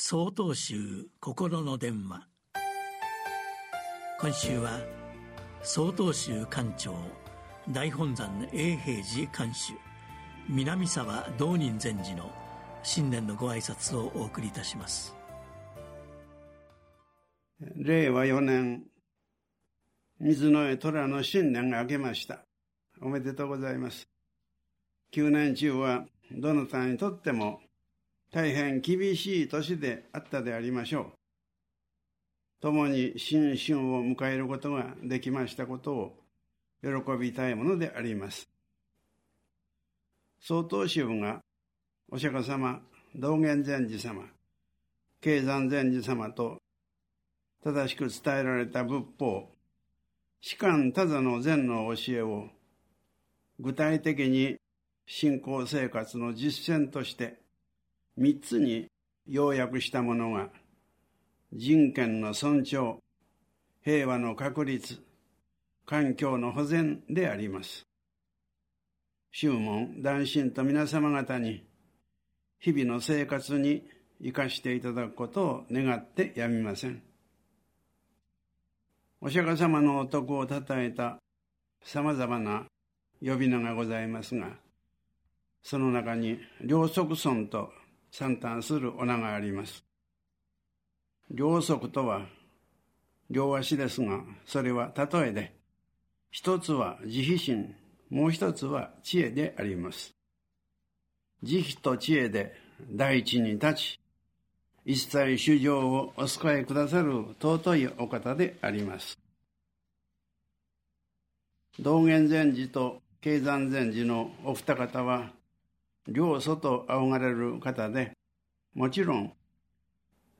[0.00, 2.28] 総統集心の電話。
[4.20, 4.78] 今週は
[5.62, 6.94] 総統集館長
[7.68, 9.72] 大本山永平寺館主
[10.48, 12.30] 南沢道人禅師の
[12.84, 15.16] 新年のご挨拶をお送りいたします。
[17.74, 18.84] 令和4年
[20.20, 22.44] 水の江虎の新年が明けました。
[23.02, 24.08] おめでとうございます。
[25.12, 27.58] 9年中はどなたにとっても
[28.30, 31.12] 大変厳しい年であったでありましょう。
[32.60, 36.16] 共に新春を迎えることができましたことを
[36.82, 36.88] 喜
[37.18, 38.48] びたいものであります。
[40.40, 41.40] 総統支部が
[42.10, 42.80] お釈迦様、
[43.14, 44.24] 道元禅師様、
[45.20, 46.58] 経山禅師様と
[47.64, 49.48] 正しく伝えられた仏法、
[50.40, 52.48] 士官多座の禅の教えを
[53.58, 54.56] 具体的に
[55.06, 57.40] 信仰生活の実践として
[58.18, 58.88] 三つに
[59.28, 60.50] 要約したものが、
[61.52, 62.98] 人権の尊重、
[63.84, 65.00] 平和の確立、
[65.86, 67.86] 環境の保全であります。
[69.30, 71.64] 宗門、男神と皆様方に、
[72.58, 73.88] 日々の生活に
[74.20, 77.00] 生かしていただくことを願ってやみません。
[79.20, 81.18] お釈迦様のお徳をたたえた
[81.84, 82.64] 様々な
[83.24, 84.56] 呼び名がございますが、
[85.62, 87.77] その中に、両足尊と
[88.10, 89.84] 算端する女があります。
[91.30, 92.26] 両足とは
[93.30, 95.52] 両足ですが、それは例えで、
[96.30, 97.76] 一つは慈悲心、
[98.10, 100.14] もう一つは知恵であります。
[101.42, 102.54] 慈悲と知恵で
[102.90, 104.00] 大地に立ち、
[104.84, 109.18] 一切主情をお使いくださる尊いお方であります。
[111.78, 115.30] 道元禅師と経山禅師のお二方は、
[116.08, 118.16] 両祖と仰がれる方で、
[118.74, 119.32] もちろん、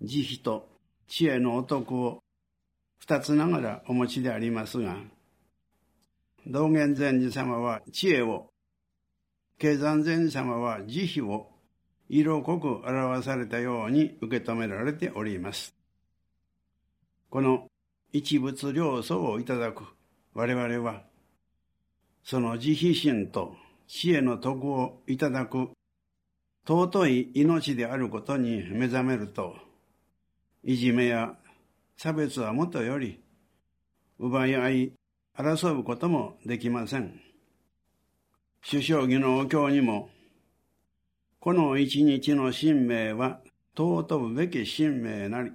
[0.00, 0.68] 慈悲と
[1.06, 2.22] 知恵のお得を
[2.98, 4.96] 二つながらお持ちでありますが、
[6.46, 8.48] 道元禅師様は知恵を、
[9.58, 11.50] 経山禅師様は慈悲を
[12.08, 15.74] 色濃く表されたように受け止められております。
[17.28, 17.68] この
[18.12, 19.84] 一物両素をいただく
[20.32, 21.02] 我々は、
[22.24, 23.54] その慈悲心と
[23.88, 25.70] 知恵の徳をいただく
[26.66, 29.56] 尊い命であることに目覚めると、
[30.62, 31.34] いじめや
[31.96, 33.18] 差別はもとより、
[34.18, 34.92] 奪い合い、
[35.34, 37.18] 争うこともできません。
[38.68, 40.10] 首相儀のお経にも、
[41.40, 43.40] この一日の神明は
[43.74, 45.52] 尊ぶべき神明なり、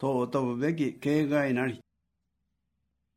[0.00, 1.80] 尊ぶべき形骸なり、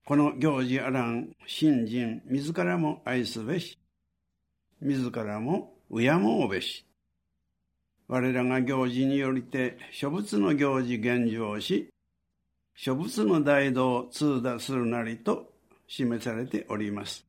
[0.03, 3.78] この行事あらん信心自らも愛すべし、
[4.81, 6.85] 自らも敬もうべし。
[8.07, 11.89] 我らが行事によりて、諸仏の行事現状し、
[12.75, 15.51] 諸仏の大道を通達するなりと
[15.87, 17.25] 示されております。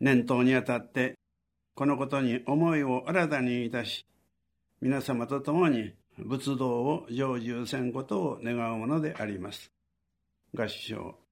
[0.00, 1.14] 念頭にあたって、
[1.74, 4.06] このことに思いを新たにいたし、
[4.80, 9.70] 皆様と共に仏道を成就せんことを願うものであります。
[10.54, 11.23] 合唱。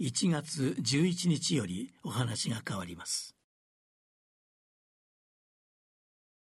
[0.00, 3.37] 1月11日よりお話が変わります。